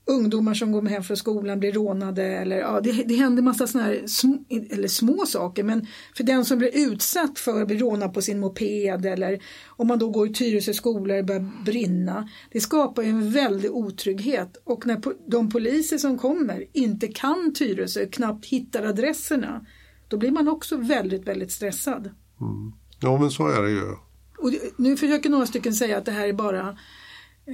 [0.04, 3.88] ungdomar som går hem från skolan blir rånade eller ja, det, det händer massa sådana
[3.88, 4.32] här sm,
[4.70, 5.86] eller små saker men
[6.16, 9.98] för den som blir utsatt för att bli rånad på sin moped eller om man
[9.98, 14.86] då går i Tyresö skolor och börjar brinna det skapar ju en väldig otrygghet och
[14.86, 19.66] när de poliser som kommer inte kan Tyresö, knappt hittar adresserna
[20.08, 22.10] då blir man också väldigt, väldigt stressad.
[22.40, 22.72] Mm.
[23.00, 23.96] Ja men så är det ju.
[24.38, 26.78] Och nu försöker några stycken säga att det här är bara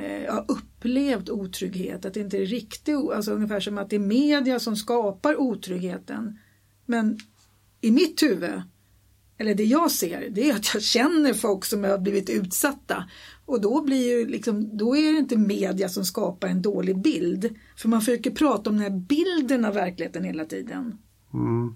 [0.02, 4.60] eh, upplevt otrygghet, att det inte är riktigt, alltså ungefär som att det är media
[4.60, 6.38] som skapar otryggheten.
[6.86, 7.18] Men
[7.80, 8.62] i mitt huvud,
[9.38, 13.04] eller det jag ser, det är att jag känner folk som har blivit utsatta.
[13.46, 17.54] Och då, blir ju liksom, då är det inte media som skapar en dålig bild.
[17.76, 20.98] För man försöker prata om den här bilden av verkligheten hela tiden.
[21.34, 21.74] Mm.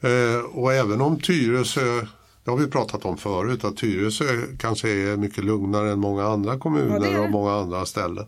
[0.00, 2.06] Eh, och även om Tyresö
[2.44, 4.24] det har vi pratat om förut att Tyresö
[4.58, 8.26] kanske är mycket lugnare än många andra kommuner ja, och många andra ställen.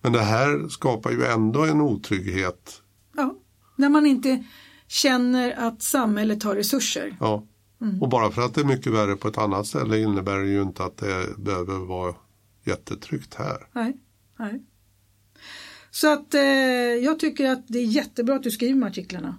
[0.00, 2.82] Men det här skapar ju ändå en otrygghet.
[3.16, 3.34] Ja,
[3.76, 4.44] när man inte
[4.88, 7.16] känner att samhället har resurser.
[7.20, 7.46] Ja,
[7.80, 8.02] mm.
[8.02, 10.62] och bara för att det är mycket värre på ett annat ställe innebär det ju
[10.62, 12.14] inte att det behöver vara
[12.64, 13.66] jättetryggt här.
[13.72, 13.96] Nej,
[14.38, 14.62] nej.
[15.90, 16.42] Så att eh,
[17.02, 19.38] jag tycker att det är jättebra att du skriver de artiklarna.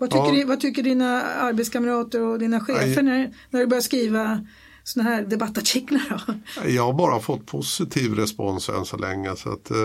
[0.00, 0.32] Vad tycker, ja.
[0.32, 4.46] di, vad tycker dina arbetskamrater och dina chefer när, när du börjar skriva
[4.84, 6.22] sådana här debattartiklar?
[6.26, 6.70] Då?
[6.70, 9.36] Jag har bara fått positiv respons än så länge.
[9.36, 9.76] Så att, eh...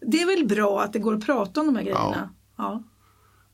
[0.00, 2.30] Det är väl bra att det går att prata om de här grejerna?
[2.56, 2.82] Ja.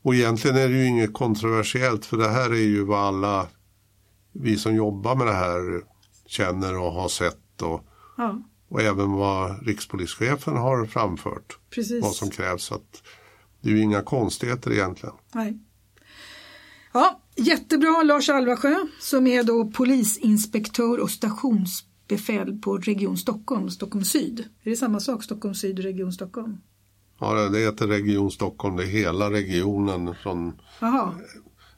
[0.01, 3.47] Och egentligen är det ju inget kontroversiellt för det här är ju vad alla
[4.31, 5.81] vi som jobbar med det här
[6.25, 7.85] känner och har sett och,
[8.17, 8.41] ja.
[8.69, 11.57] och även vad rikspolischefen har framfört.
[11.69, 12.03] Precis.
[12.03, 12.63] Vad som krävs.
[12.63, 13.03] Så att
[13.61, 15.15] det är ju inga konstigheter egentligen.
[15.33, 15.59] Nej.
[16.97, 24.39] Ja, jättebra Lars Alvarsjö som är då polisinspektör och stationsbefäl på Region Stockholm, Stockholm Syd.
[24.63, 26.57] Är det samma sak, Stockholm Syd och Region Stockholm?
[27.19, 31.15] Ja, det heter Region Stockholm, det är hela regionen från Aha.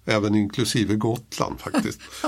[0.05, 2.01] Även inklusive Gotland faktiskt.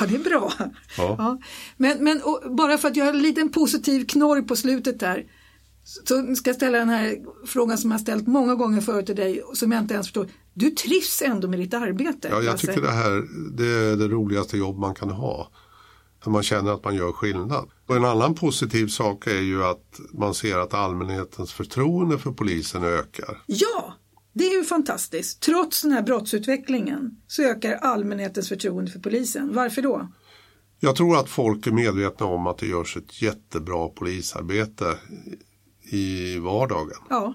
[0.00, 0.52] ja, det är bra.
[0.58, 1.14] Ja.
[1.18, 1.38] ja.
[1.76, 2.20] Men, men
[2.56, 5.26] bara för att jag har en liten positiv knorr på slutet där
[5.84, 9.42] så ska jag ställa den här frågan som jag ställt många gånger förut till dig
[9.54, 10.28] som jag inte ens förstår.
[10.58, 12.28] Du trivs ändå med ditt arbete?
[12.30, 13.24] Ja, jag tycker det här
[13.56, 15.50] det är det roligaste jobb man kan ha.
[16.24, 17.70] För man känner att man gör skillnad.
[17.86, 22.84] Och en annan positiv sak är ju att man ser att allmänhetens förtroende för polisen
[22.84, 23.42] ökar.
[23.46, 23.94] Ja,
[24.32, 25.40] det är ju fantastiskt.
[25.40, 29.54] Trots den här brottsutvecklingen så ökar allmänhetens förtroende för polisen.
[29.54, 30.08] Varför då?
[30.80, 34.98] Jag tror att folk är medvetna om att det görs ett jättebra polisarbete
[35.86, 36.98] i vardagen.
[37.10, 37.34] Ja.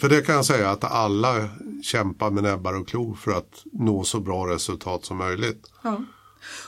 [0.00, 1.48] För det kan jag säga att alla
[1.82, 5.66] kämpar med näbbar och klor för att nå så bra resultat som möjligt.
[5.82, 6.04] Ja.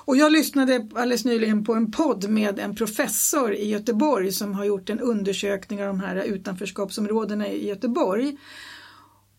[0.04, 4.64] Och jag lyssnade alldeles nyligen på en podd med en professor i Göteborg som har
[4.64, 8.36] gjort en undersökning av de här utanförskapsområdena i Göteborg.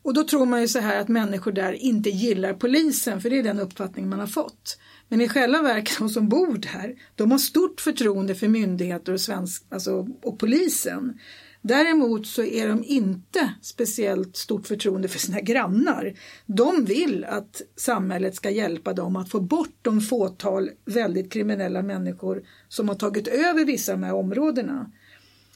[0.02, 3.40] Och då tror man ju så här att människor där inte gillar polisen för det
[3.40, 4.78] är den uppfattning man har fått.
[5.08, 9.22] Men i själva verket de som bor där, de har stort förtroende för myndigheter och,
[9.22, 11.20] svensk, alltså, och polisen.
[11.68, 16.14] Däremot så är de inte speciellt stort förtroende för sina grannar.
[16.46, 22.44] De vill att samhället ska hjälpa dem att få bort de fåtal väldigt kriminella människor
[22.68, 24.92] som har tagit över vissa av de här områdena.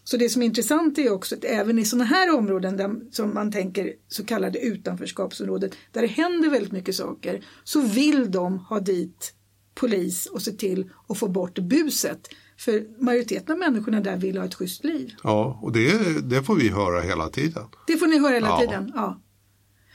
[0.03, 3.33] Så det som är intressant är också att även i sådana här områden där, som
[3.33, 8.79] man tänker så kallade utanförskapsområdet där det händer väldigt mycket saker så vill de ha
[8.79, 9.33] dit
[9.75, 12.29] polis och se till att få bort buset.
[12.59, 15.15] För majoriteten av människorna där vill ha ett schysst liv.
[15.23, 17.63] Ja, och det, det får vi höra hela tiden.
[17.87, 18.59] Det får ni höra hela ja.
[18.59, 19.21] tiden, ja.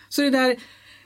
[0.09, 0.57] Så det där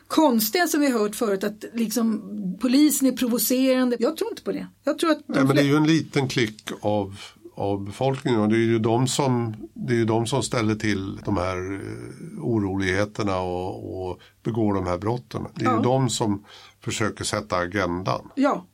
[0.07, 2.23] konstiga som vi har hört förut att liksom
[2.61, 3.97] polisen är provocerande.
[3.99, 4.67] Jag tror inte på det.
[4.85, 7.21] Jag tror att Nej, men det är ju en liten klick av,
[7.55, 11.17] av befolkningen och det är ju de som, det är ju de som ställer till
[11.25, 15.47] de här eh, oroligheterna och, och begår de här brotten.
[15.55, 15.77] Det är ja.
[15.77, 16.45] ju de som
[16.81, 18.31] försöker sätta agendan.
[18.35, 18.67] Ja,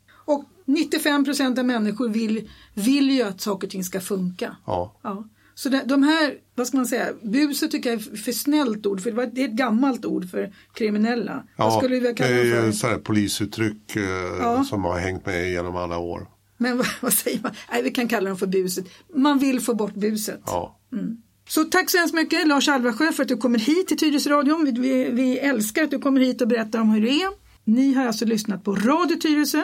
[0.64, 4.56] 95 procent av människor vill, vill ju att saker och ting ska funka.
[4.66, 5.00] Ja.
[5.02, 5.24] ja.
[5.54, 9.10] Så de här, vad ska man säga, buset tycker jag är för snällt ord för
[9.10, 11.44] det, var, det är ett gammalt ord för kriminella.
[11.56, 12.98] Ja, vad skulle vi kalla det är ett för?
[12.98, 14.02] polisuttryck eh,
[14.40, 14.64] ja.
[14.64, 16.28] som har hängt med genom alla år.
[16.56, 17.52] Men vad, vad, säger man?
[17.72, 18.84] Nej, vi kan kalla dem för buset.
[19.14, 20.40] Man vill få bort buset.
[20.46, 20.78] Ja.
[20.92, 21.16] Mm.
[21.48, 24.64] Så tack så hemskt mycket Lars Alvarsjö för att du kommer hit till Tyresöradion.
[24.64, 27.30] Vi, vi, vi älskar att du kommer hit och berättar om hur det är.
[27.64, 29.62] Ni har alltså lyssnat på Radio Tyresö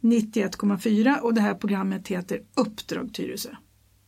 [0.00, 3.50] 91,4 och det här programmet heter Uppdrag Tyresö.